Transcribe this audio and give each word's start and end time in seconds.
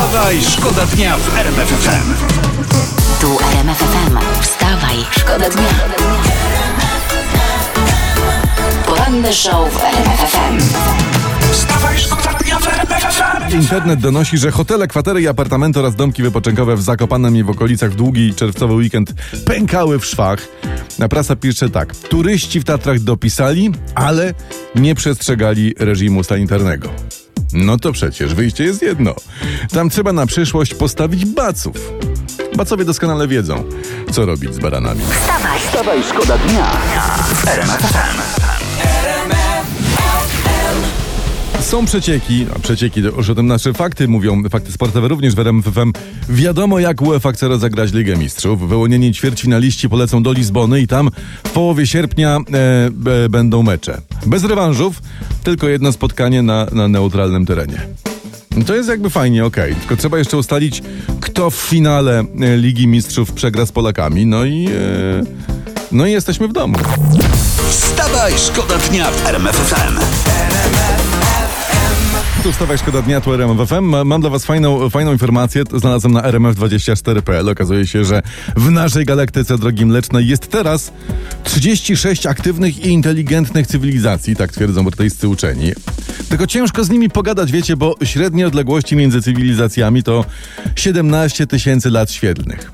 Wstawaj, 0.00 0.42
szkoda 0.42 0.86
dnia 0.86 1.16
w 1.18 1.38
RMF 1.38 1.68
FM. 1.68 2.14
Tu 3.20 3.38
RMF 3.52 3.78
FM. 3.78 4.40
Wstawaj, 4.42 4.96
szkoda 5.10 5.50
dnia. 5.50 5.68
Poranny 8.86 9.32
show 9.32 9.72
w 9.72 9.84
RMF 9.84 10.20
FM. 10.20 10.58
Wstawaj, 11.52 11.98
szkoda 11.98 12.38
dnia 12.38 12.58
w 12.58 12.68
RMF 12.68 13.02
FM. 13.02 13.54
Internet 13.54 14.00
donosi, 14.00 14.38
że 14.38 14.50
hotele, 14.50 14.88
kwatery 14.88 15.22
i 15.22 15.28
apartamenty 15.28 15.80
oraz 15.80 15.96
domki 15.96 16.22
wypoczynkowe 16.22 16.76
w 16.76 16.82
Zakopanem 16.82 17.36
i 17.36 17.42
w 17.42 17.50
okolicach 17.50 17.90
w 17.90 17.96
długi 17.96 18.34
czerwcowy 18.34 18.74
weekend 18.74 19.12
pękały 19.44 19.98
w 19.98 20.06
szwach. 20.06 20.48
Na 20.98 21.08
prasa 21.08 21.36
pisze 21.36 21.70
tak. 21.70 21.96
Turyści 21.96 22.60
w 22.60 22.64
Tatrach 22.64 22.98
dopisali, 23.00 23.70
ale 23.94 24.34
nie 24.74 24.94
przestrzegali 24.94 25.74
reżimu 25.78 26.24
sanitarnego. 26.24 26.88
No 27.52 27.78
to 27.78 27.92
przecież 27.92 28.34
wyjście 28.34 28.64
jest 28.64 28.82
jedno. 28.82 29.14
Tam 29.72 29.90
trzeba 29.90 30.12
na 30.12 30.26
przyszłość 30.26 30.74
postawić 30.74 31.24
baców. 31.24 31.92
Bacowie 32.56 32.84
doskonale 32.84 33.28
wiedzą, 33.28 33.64
co 34.12 34.26
robić 34.26 34.54
z 34.54 34.58
baranami. 34.58 35.00
Wstawaj, 35.00 35.60
Wstawaj, 35.60 36.02
szkoda 36.02 36.38
dnia. 36.38 36.70
Są 41.60 41.86
przecieki, 41.86 42.46
a 42.56 42.58
przecieki, 42.58 43.00
już 43.00 43.30
o 43.30 43.34
tym 43.34 43.46
nasze 43.46 43.72
fakty 43.72 44.08
mówią, 44.08 44.42
fakty 44.48 44.72
sportowe 44.72 45.08
również 45.08 45.34
w 45.34 45.38
RMF 45.38 45.64
FM. 45.64 45.92
Wiadomo 46.28 46.78
jak 46.78 47.02
UEFA 47.02 47.32
chce 47.32 47.48
rozegrać 47.48 47.92
Ligę 47.92 48.16
Mistrzów. 48.16 48.68
Wyłonieni 48.68 49.12
ćwierćfinaliści 49.12 49.88
polecą 49.88 50.22
do 50.22 50.32
Lizbony 50.32 50.80
i 50.80 50.86
tam 50.86 51.10
w 51.44 51.50
połowie 51.50 51.86
sierpnia 51.86 52.38
e, 52.38 53.24
e, 53.24 53.28
będą 53.28 53.62
mecze. 53.62 54.00
Bez 54.26 54.44
rewanżów, 54.44 55.02
tylko 55.44 55.68
jedno 55.68 55.92
spotkanie 55.92 56.42
na, 56.42 56.66
na 56.72 56.88
neutralnym 56.88 57.46
terenie. 57.46 57.80
To 58.66 58.74
jest 58.74 58.88
jakby 58.88 59.10
fajnie, 59.10 59.44
okej. 59.44 59.74
Tylko 59.74 59.96
trzeba 59.96 60.18
jeszcze 60.18 60.36
ustalić, 60.36 60.82
kto 61.20 61.50
w 61.50 61.54
finale 61.54 62.24
e, 62.40 62.56
Ligi 62.56 62.86
Mistrzów 62.86 63.32
przegra 63.32 63.66
z 63.66 63.72
Polakami. 63.72 64.26
No 64.26 64.44
i... 64.44 64.66
E, 64.66 65.50
no 65.92 66.06
i 66.06 66.12
jesteśmy 66.12 66.48
w 66.48 66.52
domu. 66.52 66.78
Wstawaj, 67.70 68.32
szkoda 68.36 68.78
dnia 68.78 69.10
w 69.10 69.26
RMF 69.26 69.56
FM. 69.56 70.29
Tu 72.42 72.52
wstawaj 72.52 72.78
szkoda 72.78 73.02
dnia, 73.02 73.20
tu 73.20 73.32
RMF 73.34 73.68
FM. 73.68 73.80
Ma- 73.84 74.04
Mam 74.04 74.20
dla 74.20 74.30
was 74.30 74.44
fajną, 74.44 74.90
fajną 74.90 75.12
informację, 75.12 75.62
znalazłem 75.74 76.12
na 76.12 76.22
rmf24.pl. 76.22 77.48
Okazuje 77.48 77.86
się, 77.86 78.04
że 78.04 78.22
w 78.56 78.70
naszej 78.70 79.04
galaktyce 79.04 79.58
drogi 79.58 79.86
mlecznej 79.86 80.28
jest 80.28 80.48
teraz 80.50 80.92
36 81.44 82.26
aktywnych 82.26 82.84
i 82.84 82.88
inteligentnych 82.88 83.66
cywilizacji, 83.66 84.36
tak 84.36 84.52
twierdzą 84.52 84.84
brytyjscy 84.84 85.28
uczeni. 85.28 85.72
Tylko 86.28 86.46
ciężko 86.46 86.84
z 86.84 86.90
nimi 86.90 87.10
pogadać, 87.10 87.52
wiecie, 87.52 87.76
bo 87.76 87.94
średnie 88.04 88.46
odległości 88.46 88.96
między 88.96 89.22
cywilizacjami 89.22 90.02
to 90.02 90.24
17 90.76 91.46
tysięcy 91.46 91.90
lat 91.90 92.10
świetlnych. 92.12 92.72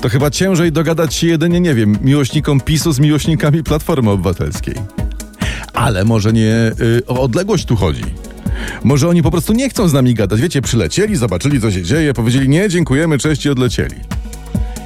To 0.00 0.08
chyba 0.08 0.30
ciężej 0.30 0.72
dogadać 0.72 1.14
się 1.14 1.26
jedynie, 1.26 1.60
nie 1.60 1.74
wiem, 1.74 1.98
miłośnikom 2.02 2.60
PiSu 2.60 2.92
z 2.92 2.98
miłośnikami 2.98 3.62
Platformy 3.62 4.10
Obywatelskiej. 4.10 4.74
Ale 5.74 6.04
może 6.04 6.32
nie 6.32 6.72
y, 6.80 7.02
o 7.06 7.20
odległość 7.22 7.64
tu 7.64 7.76
chodzi. 7.76 8.02
Może 8.84 9.08
oni 9.08 9.22
po 9.22 9.30
prostu 9.30 9.52
nie 9.52 9.68
chcą 9.68 9.88
z 9.88 9.92
nami 9.92 10.14
gadać. 10.14 10.40
Wiecie, 10.40 10.62
przylecieli, 10.62 11.16
zobaczyli, 11.16 11.60
co 11.60 11.70
się 11.70 11.82
dzieje, 11.82 12.14
powiedzieli 12.14 12.48
nie, 12.48 12.68
dziękujemy, 12.68 13.18
cześć 13.18 13.46
i 13.46 13.50
odlecieli. 13.50 13.96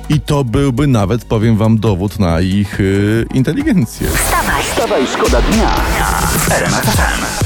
I 0.09 0.21
to 0.21 0.45
byłby 0.45 0.87
nawet, 0.87 1.25
powiem 1.25 1.57
wam, 1.57 1.79
dowód 1.79 2.19
na 2.19 2.41
ich 2.41 2.81
y, 2.81 3.27
inteligencję. 3.35 4.09
wstawaj, 4.09 4.63
Wstawaj, 4.63 5.07
szkoda 5.07 5.43
dnia 5.43 5.69
w 6.39 6.53
RMF 6.53 6.85
FM. 6.85 7.44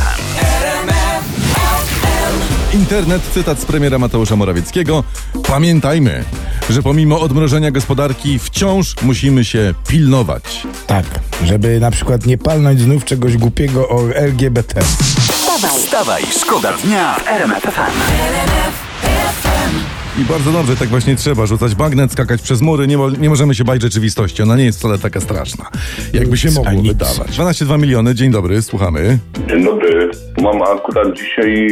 Internet, 2.75 3.23
cytat 3.35 3.61
z 3.61 3.65
premiera 3.65 3.99
Mateusza 3.99 4.37
Morawieckiego. 4.37 5.05
Pamiętajmy, 5.49 6.25
że 6.71 6.83
pomimo 6.83 7.21
odmrożenia 7.21 7.71
gospodarki 7.71 8.39
wciąż 8.39 8.95
musimy 9.03 9.45
się 9.45 9.75
pilnować. 9.89 10.67
Tak, 10.87 11.05
żeby 11.45 11.81
na 11.81 11.91
przykład 11.91 12.27
nie 12.27 12.39
palnąć 12.39 12.81
znów 12.81 13.05
czegoś 13.05 13.37
głupiego 13.37 13.89
o 13.89 14.15
LGBT. 14.15 14.81
wstawaj, 14.83 15.79
Wstawaj, 15.79 16.23
szkoda 16.41 16.73
dnia 16.73 17.15
w 17.15 17.29
RMF 17.29 17.63
FM. 17.63 19.88
I 20.19 20.25
bardzo 20.25 20.53
dobrze, 20.53 20.77
tak 20.77 20.89
właśnie 20.89 21.17
trzeba. 21.17 21.47
Rzucać 21.47 21.75
bagnet, 21.75 22.13
skakać 22.13 22.43
przez 22.43 22.61
mury. 22.63 22.87
Nie, 22.87 22.99
mo- 22.99 23.11
nie 23.11 23.29
możemy 23.29 23.55
się 23.55 23.65
bać 23.65 23.83
rzeczywistości. 23.83 24.43
Ona 24.43 24.57
nie 24.57 24.65
jest 24.65 24.79
wcale 24.79 24.99
taka 24.99 25.21
straszna, 25.21 25.65
jakby 26.13 26.37
się 26.37 26.51
mogło 26.51 26.73
nic. 26.73 26.89
wydawać. 26.93 27.39
12,2 27.39 27.79
miliony, 27.81 28.15
dzień 28.15 28.31
dobry, 28.31 28.63
słuchamy. 28.63 29.19
Dzień 29.49 29.65
dobry. 29.65 30.11
Mam 30.43 30.63
akurat 30.63 31.09
dzisiaj 31.17 31.69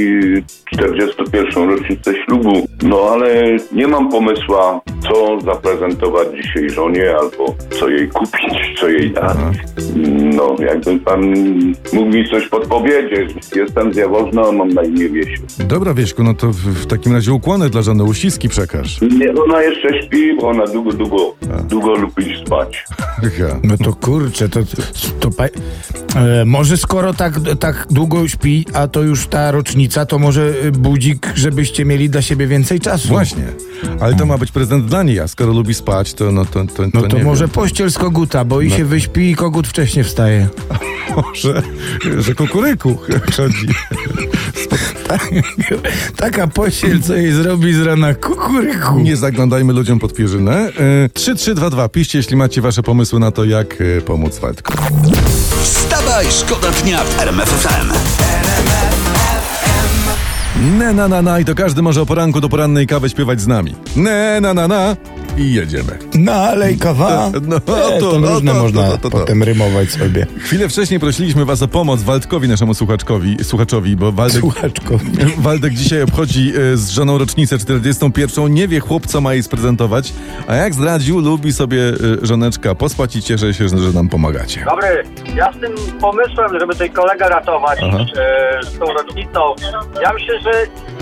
41. 0.74 1.68
rocznicę 1.70 2.12
ślubu. 2.24 2.68
No 2.82 3.00
ale 3.12 3.56
nie 3.72 3.88
mam 3.88 4.10
pomysła, 4.10 4.80
co 5.08 5.40
zaprezentować 5.40 6.28
dzisiaj 6.42 6.70
żonie, 6.70 7.14
albo 7.20 7.54
co 7.80 7.88
jej 7.88 8.08
kupić, 8.08 8.80
co 8.80 8.88
jej 8.88 9.10
dać. 9.10 9.36
No, 10.36 10.56
jakby 10.58 11.00
pan 11.00 11.34
mógł 11.92 12.10
mi 12.10 12.30
coś 12.30 12.48
podpowiedzieć. 12.48 13.30
Jestem 13.56 13.94
z 13.94 13.96
Jaworzna, 13.96 14.52
mam 14.52 14.68
na 14.68 14.82
imię 14.82 15.08
Wiesiu. 15.08 15.42
Dobra, 15.68 15.94
Wieśku, 15.94 16.22
no 16.22 16.34
to 16.34 16.46
w, 16.46 16.56
w 16.56 16.86
takim 16.86 17.12
razie 17.12 17.32
ukłony 17.32 17.70
dla 17.70 17.82
żony 17.82 18.04
uściski 18.04 18.48
przekaż. 18.48 19.00
Nie, 19.00 19.34
ona 19.42 19.62
jeszcze 19.62 20.02
śpi, 20.02 20.36
bo 20.40 20.48
ona 20.48 20.64
długo, 20.66 20.92
długo, 20.92 21.34
długo 21.68 21.94
lubi 21.94 22.46
spać. 22.46 22.84
Ja. 23.38 23.60
No 23.62 23.76
to 23.76 23.92
kurczę, 23.92 24.48
to, 24.48 24.60
to 25.20 25.30
pa, 25.30 25.44
e, 25.44 26.44
może 26.44 26.76
skoro 26.76 27.14
tak, 27.14 27.34
tak 27.60 27.86
długo 27.90 28.28
śpi, 28.28 28.66
a 28.74 28.88
to 28.88 29.02
już 29.02 29.26
ta 29.26 29.50
rocznica, 29.50 30.06
to 30.06 30.18
może 30.18 30.54
budzik, 30.72 31.32
żebyście 31.34 31.84
mieli 31.84 32.10
dla 32.10 32.22
siebie 32.22 32.46
więcej 32.46 32.80
czasu. 32.80 33.08
Właśnie. 33.08 33.44
Ale 34.00 34.14
to 34.14 34.26
ma 34.26 34.38
być 34.38 34.52
prezent 34.52 34.86
dla 34.86 34.95
niej, 35.02 35.20
a 35.20 35.28
skoro 35.28 35.52
lubi 35.52 35.74
spać, 35.74 36.14
to 36.14 36.32
no 36.32 36.44
to, 36.44 36.64
to, 36.64 36.82
No 36.94 37.02
to 37.02 37.16
nie 37.18 37.24
może 37.24 37.44
wiem. 37.44 37.50
pościel 37.54 37.90
z 37.90 37.98
koguta, 37.98 38.44
bo 38.44 38.60
i 38.60 38.70
się 38.70 38.84
wyśpi 38.84 39.30
i 39.30 39.34
kogut 39.36 39.68
wcześniej 39.68 40.04
wstaje. 40.04 40.48
może, 41.16 41.62
że 42.18 42.34
kukuryku 42.34 42.98
chodzi. 43.36 43.66
Taka 46.16 46.46
pościel, 46.46 47.02
co 47.02 47.14
jej 47.14 47.32
zrobi 47.32 47.74
z 47.74 47.80
rana 47.80 48.14
kukuryku. 48.14 48.98
Nie 48.98 49.16
zaglądajmy 49.16 49.72
ludziom 49.72 49.98
pod 49.98 50.14
pierzynę. 50.14 50.68
Y, 50.68 50.72
3322, 51.14 51.88
piszcie, 51.88 52.18
jeśli 52.18 52.36
macie 52.36 52.60
wasze 52.60 52.82
pomysły 52.82 53.20
na 53.20 53.30
to, 53.30 53.44
jak 53.44 53.80
y, 53.80 54.02
pomóc 54.06 54.38
Waldku. 54.38 54.72
Wstawaj, 55.62 56.26
szkoda 56.30 56.70
dnia 56.70 57.04
w 57.04 57.20
RMF 57.20 57.48
FM. 57.48 57.92
Ne 60.60 60.92
na 60.92 61.08
na 61.08 61.22
na 61.22 61.40
i 61.40 61.44
to 61.44 61.54
każdy 61.54 61.82
może 61.82 62.02
o 62.02 62.06
poranku 62.06 62.40
do 62.40 62.48
porannej 62.48 62.86
kawy 62.86 63.08
śpiewać 63.08 63.40
z 63.40 63.46
nami. 63.46 63.74
Ne 63.96 64.40
na 64.40 64.54
na 64.54 64.68
na 64.68 64.96
i 65.38 65.52
jedziemy. 65.54 65.98
Nalej 66.14 66.78
kawa. 66.78 67.30
No, 67.42 67.56
E, 67.56 67.60
to, 68.00 68.10
to 68.12 68.18
no, 68.18 68.28
różne 68.34 68.52
to, 68.52 68.62
można 68.62 68.82
to, 68.90 68.98
to, 68.98 69.10
to. 69.10 69.18
potem 69.18 69.42
rymować 69.42 69.90
sobie. 69.90 70.26
Chwilę 70.38 70.68
wcześniej 70.68 71.00
prosiliśmy 71.00 71.44
was 71.44 71.62
o 71.62 71.68
pomoc 71.68 72.02
Waldkowi, 72.02 72.48
naszemu 72.48 72.74
słuchaczkowi, 72.74 73.36
słuchaczowi, 73.44 73.96
bo 73.96 74.12
Waldek, 74.12 74.40
Słuchaczko. 74.40 74.98
Waldek 75.38 75.72
dzisiaj 75.74 76.02
obchodzi 76.02 76.52
e, 76.72 76.76
z 76.76 76.90
żoną 76.90 77.18
rocznicę 77.18 77.58
41. 77.58 78.54
Nie 78.54 78.68
wie 78.68 78.80
chłop, 78.80 79.06
co 79.06 79.20
ma 79.20 79.34
jej 79.34 79.42
sprezentować, 79.42 80.12
a 80.46 80.54
jak 80.54 80.74
zdradził, 80.74 81.20
lubi 81.20 81.52
sobie 81.52 81.82
e, 81.88 81.94
żoneczka 82.22 82.74
pospać 82.74 83.16
i 83.16 83.22
cieszę 83.22 83.54
się, 83.54 83.68
że 83.68 83.92
nam 83.94 84.08
pomagacie. 84.08 84.64
Dobry, 84.64 85.02
ja 85.36 85.52
z 85.52 85.60
tym 85.60 85.72
pomysłem, 86.00 86.60
żeby 86.60 86.74
tej 86.74 86.90
kolegę 86.90 87.28
ratować 87.28 87.78
e, 87.82 87.86
z 88.62 88.78
tą 88.78 88.84
rocznicą, 88.86 89.40
ja 90.02 90.12
myślę, 90.12 90.34
że 90.40 90.52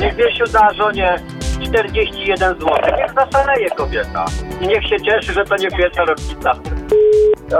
niech 0.04 0.14
Wiesiu 0.16 0.44
da 0.52 0.74
żonie 0.74 1.16
41 1.74 2.54
zł. 2.54 2.68
Niech 2.98 3.14
zaszaleje 3.14 3.70
kobieta. 3.70 4.24
I 4.60 4.66
niech 4.66 4.88
się 4.88 4.96
cieszy, 5.04 5.32
że 5.32 5.44
to 5.44 5.56
nie 5.56 5.70
pierwsza 5.70 6.04
rocznica. 6.04 6.52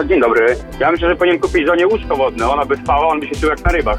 Dzień 0.08 0.20
dobry. 0.20 0.56
Ja 0.80 0.92
myślę, 0.92 1.08
że 1.08 1.16
powinien 1.16 1.40
kupić 1.40 1.66
żonie 1.66 1.86
łóżko 1.86 2.16
wodne. 2.16 2.48
Ona 2.48 2.64
by 2.64 2.76
spała, 2.76 3.08
on 3.08 3.20
by 3.20 3.26
się 3.26 3.34
czuł 3.34 3.50
jak 3.50 3.64
na 3.64 3.72
rybach. 3.72 3.98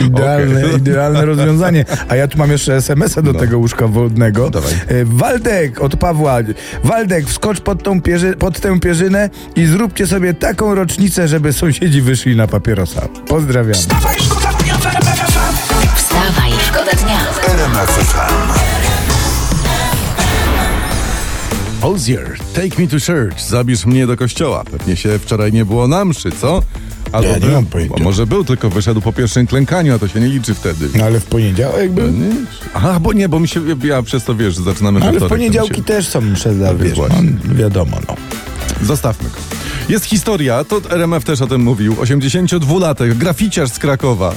Idealne, 0.06 0.66
Okej. 0.66 0.76
idealne 0.76 1.24
rozwiązanie. 1.24 1.84
A 2.08 2.16
ja 2.16 2.28
tu 2.28 2.38
mam 2.38 2.50
jeszcze 2.50 2.74
SMS-a 2.76 3.22
do 3.22 3.34
tego 3.34 3.58
łóżka 3.58 3.86
wodnego. 3.86 4.50
Dawaj. 4.50 4.72
E, 4.72 5.04
Waldek 5.04 5.80
od 5.80 5.96
Pawła. 5.96 6.38
Waldek, 6.84 7.24
wskocz 7.24 7.60
pod, 7.60 7.82
tą 7.82 8.02
pierzy, 8.02 8.36
pod 8.36 8.60
tę 8.60 8.80
pierzynę 8.80 9.30
i 9.56 9.66
zróbcie 9.66 10.06
sobie 10.06 10.34
taką 10.34 10.74
rocznicę, 10.74 11.28
żeby 11.28 11.52
sąsiedzi 11.52 12.02
wyszli 12.02 12.36
na 12.36 12.46
papierosa. 12.46 13.08
Pozdrawiam. 13.28 13.74
Wstawaj, 13.74 14.16
szkoda 14.18 14.48
w 16.18 16.30
wstawaj, 16.30 16.52
szkoda 16.66 16.92
dnia. 16.92 17.18
RMF 17.54 17.90
FM. 17.90 18.48
Ozier, 21.86 22.36
take 22.54 22.82
me 22.82 22.88
to 22.88 22.96
church, 23.06 23.40
zabierz 23.48 23.86
mnie 23.86 24.06
do 24.06 24.16
kościoła. 24.16 24.64
Pewnie 24.64 24.96
się 24.96 25.18
wczoraj 25.18 25.52
nie 25.52 25.64
było 25.64 25.88
na 25.88 26.04
mszy, 26.04 26.30
co? 26.32 26.62
Albo 27.12 27.28
Ja 27.28 27.34
nie 27.34 27.40
był, 27.40 27.50
mam 27.52 27.66
pojęcia. 27.66 27.94
a 28.00 28.02
może 28.02 28.26
był, 28.26 28.44
tylko 28.44 28.70
wyszedł 28.70 29.00
po 29.00 29.12
pierwszym 29.12 29.46
klękaniu, 29.46 29.94
a 29.94 29.98
to 29.98 30.08
się 30.08 30.20
nie 30.20 30.26
liczy 30.26 30.54
wtedy. 30.54 30.88
No 30.94 31.04
ale 31.04 31.20
w 31.20 31.24
poniedziałek 31.24 31.92
był? 31.92 32.10
Nie? 32.10 32.30
Aha, 32.74 32.98
bo 33.00 33.12
nie, 33.12 33.28
bo 33.28 33.40
mi 33.40 33.48
się, 33.48 33.60
ja 33.84 34.02
przez 34.02 34.24
to 34.24 34.34
wiesz, 34.34 34.56
zaczynamy 34.56 35.00
we 35.00 35.06
Ale 35.08 35.20
w 35.20 35.28
poniedziałki 35.28 35.74
się- 35.76 35.82
też 35.82 36.08
są 36.08 36.20
msze 36.20 36.54
wiesz, 36.78 36.98
no, 36.98 37.54
wiadomo, 37.54 37.96
no. 38.08 38.14
Zostawmy 38.82 39.28
go. 39.30 39.36
Jest 39.88 40.04
historia, 40.04 40.64
to 40.64 40.80
RMF 40.90 41.24
też 41.24 41.42
o 41.42 41.46
tym 41.46 41.62
mówił. 41.62 41.94
82-latek, 41.94 43.14
graficiarz 43.14 43.70
z 43.70 43.78
Krakowa. 43.78 44.34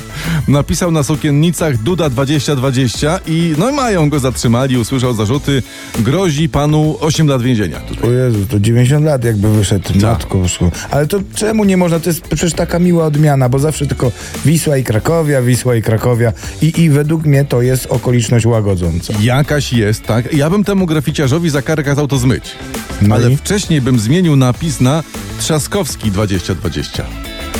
Napisał 0.47 0.91
na 0.91 1.03
sukiennicach 1.03 1.77
Duda 1.77 2.09
2020 2.09 3.19
i 3.27 3.55
no 3.57 3.69
i 3.69 3.73
mają 3.73 4.09
go 4.09 4.19
zatrzymali, 4.19 4.77
usłyszał 4.77 5.13
zarzuty. 5.13 5.63
Grozi 5.99 6.49
panu 6.49 6.97
8 6.99 7.27
lat 7.27 7.41
więzienia. 7.41 7.81
O 8.03 8.11
Jezu, 8.11 8.45
to 8.49 8.59
90 8.59 9.05
lat 9.05 9.23
jakby 9.23 9.49
wyszedł, 9.49 9.89
matko 10.01 10.37
bosko. 10.37 10.71
Ale 10.91 11.07
to 11.07 11.19
czemu 11.35 11.63
nie 11.63 11.77
można? 11.77 11.99
To 11.99 12.09
jest 12.09 12.21
przecież 12.21 12.53
taka 12.53 12.79
miła 12.79 13.05
odmiana, 13.05 13.49
bo 13.49 13.59
zawsze 13.59 13.87
tylko 13.87 14.11
Wisła 14.45 14.77
i 14.77 14.83
Krakowia, 14.83 15.41
Wisła 15.41 15.75
i 15.75 15.81
Krakowia 15.81 16.33
i, 16.61 16.81
i 16.81 16.89
według 16.89 17.25
mnie 17.25 17.45
to 17.45 17.61
jest 17.61 17.85
okoliczność 17.85 18.45
łagodząca. 18.45 19.13
Jakaś 19.21 19.73
jest, 19.73 20.03
tak? 20.03 20.33
Ja 20.33 20.49
bym 20.49 20.63
temu 20.63 20.85
graficiarzowi 20.85 21.49
za 21.49 21.61
karę 21.61 21.83
kazał 21.83 22.07
to 22.07 22.17
zmyć. 22.17 22.55
No 23.01 23.15
Ale 23.15 23.31
i? 23.31 23.37
wcześniej 23.37 23.81
bym 23.81 23.99
zmienił 23.99 24.35
napis 24.35 24.81
na 24.81 25.03
Trzaskowski 25.39 26.11
2020. 26.11 27.03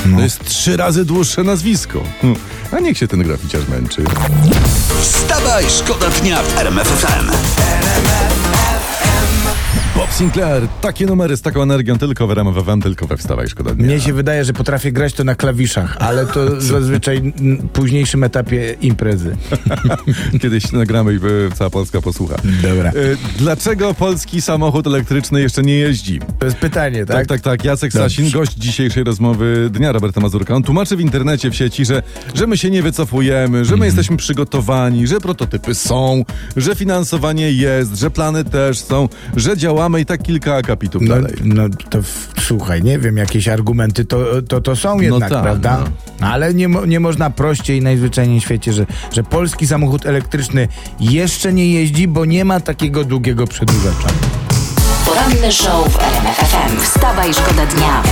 No. 0.06 0.16
To 0.16 0.22
jest 0.22 0.44
trzy 0.44 0.76
razy 0.76 1.04
dłuższe 1.04 1.42
nazwisko. 1.44 2.02
Hm. 2.20 2.34
A 2.72 2.80
niech 2.80 2.98
się 2.98 3.08
ten 3.08 3.22
graficiarz 3.22 3.68
męczy. 3.68 4.04
Wstawaj, 5.02 5.64
szkoda 5.78 6.10
dnia 6.10 6.42
w 6.42 6.58
RMF 6.58 6.88
FM. 6.88 7.30
Bob 9.96 10.10
Sinclair, 10.12 10.68
takie 10.80 11.06
numery 11.06 11.36
z 11.36 11.42
taką 11.42 11.62
energią 11.62 11.98
tylko 11.98 12.26
w 12.26 12.30
RMF 12.30 12.64
FM, 12.64 12.80
tylko 12.82 13.06
we 13.06 13.16
Wstawaj 13.16 13.48
Szkoda 13.48 13.74
Dnia. 13.74 13.86
Mnie 13.86 14.00
się 14.00 14.12
wydaje, 14.12 14.44
że 14.44 14.52
potrafię 14.52 14.92
grać 14.92 15.12
to 15.14 15.24
na 15.24 15.34
klawiszach, 15.34 15.96
ale 16.00 16.26
to 16.26 16.60
zazwyczaj 16.60 17.20
w 17.20 17.68
późniejszym 17.68 18.24
etapie 18.24 18.76
imprezy. 18.80 19.36
Kiedyś 20.42 20.72
nagramy 20.72 21.14
i 21.14 21.18
cała 21.54 21.70
Polska 21.70 22.00
posłucha. 22.00 22.36
Dobra. 22.62 22.88
E, 22.90 22.92
Dlaczego 23.38 23.94
polski 23.94 24.42
samochód 24.42 24.86
elektryczny 24.86 25.40
jeszcze 25.40 25.62
nie 25.62 25.74
jeździ? 25.74 26.20
To 26.38 26.44
jest 26.44 26.58
pytanie, 26.58 27.06
tak? 27.06 27.16
Tak, 27.16 27.26
tak, 27.26 27.40
tak. 27.40 27.64
Jacek 27.64 27.92
Dobrze. 27.92 28.10
Sasin, 28.10 28.30
gość 28.30 28.52
dzisiejszej 28.54 29.04
rozmowy 29.04 29.68
Dnia 29.72 29.92
Roberta 29.92 30.20
Mazurka. 30.20 30.54
On 30.54 30.62
tłumaczy 30.62 30.96
w 30.96 31.00
internecie, 31.00 31.50
w 31.50 31.54
sieci, 31.54 31.84
że, 31.84 32.02
że 32.34 32.46
my 32.46 32.56
się 32.58 32.70
nie 32.70 32.82
wycofujemy, 32.82 33.64
że 33.64 33.76
my 33.76 33.86
jesteśmy 33.86 34.16
przygotowani, 34.16 35.06
że 35.06 35.20
prototypy 35.20 35.74
są, 35.74 36.24
że 36.56 36.74
finansowanie 36.74 37.52
jest, 37.52 37.98
że 37.98 38.10
plany 38.10 38.44
też 38.44 38.78
są, 38.78 39.08
że 39.36 39.56
działamy 39.82 40.00
i 40.00 40.06
tak 40.06 40.22
kilka 40.22 40.54
akapitów 40.54 41.02
No, 41.02 41.14
dalej. 41.14 41.34
no 41.44 41.62
to 41.90 42.02
w, 42.02 42.28
słuchaj, 42.40 42.82
nie 42.82 42.98
wiem, 42.98 43.16
jakieś 43.16 43.48
argumenty 43.48 44.04
to, 44.04 44.42
to, 44.48 44.60
to 44.60 44.76
są 44.76 45.00
jednak, 45.00 45.30
tak, 45.30 45.42
prawda? 45.42 45.78
no. 45.84 45.90
No, 46.20 46.26
ale 46.26 46.54
nie, 46.54 46.68
mo- 46.68 46.86
nie 46.86 47.00
można 47.00 47.30
prościej 47.30 47.82
najzwyczajniej 47.82 48.40
w 48.40 48.42
świecie, 48.44 48.72
że, 48.72 48.86
że 49.12 49.22
polski 49.22 49.66
samochód 49.66 50.06
elektryczny 50.06 50.68
jeszcze 51.00 51.52
nie 51.52 51.72
jeździ, 51.72 52.08
bo 52.08 52.24
nie 52.24 52.44
ma 52.44 52.60
takiego 52.60 53.04
długiego 53.04 53.46
przedłużacza. 53.46 54.08
Poranny 55.06 55.52
show 55.52 55.92
w 55.92 55.98
RMF 56.00 56.36
FM. 56.36 56.80
Wstawaj, 56.80 57.34
szkoda 57.34 57.66
dnia. 57.66 58.02